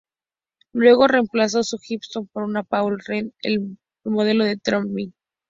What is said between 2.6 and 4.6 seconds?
Paul Reed Smith, el modelo de